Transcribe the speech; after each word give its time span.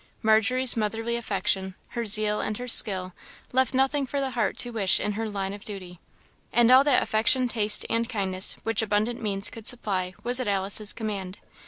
Margery's 0.23 0.75
motherly 0.75 1.15
affection, 1.15 1.75
her 1.89 2.05
zeal, 2.07 2.41
and 2.41 2.57
her 2.57 2.67
skill, 2.67 3.13
left 3.53 3.75
nothing 3.75 4.07
for 4.07 4.19
heart 4.31 4.57
to 4.57 4.71
wish 4.71 4.99
in 4.99 5.11
her 5.11 5.29
line 5.29 5.53
of 5.53 5.63
duty. 5.63 5.99
And 6.51 6.71
all 6.71 6.83
that 6.85 7.03
affection, 7.03 7.47
taste, 7.47 7.85
and 7.87 8.09
kindness, 8.09 8.55
which 8.63 8.81
abundant 8.81 9.21
means, 9.21 9.51
could 9.51 9.67
supply, 9.67 10.15
was 10.23 10.39
at 10.39 10.47
Alice's 10.47 10.91
command. 10.91 11.37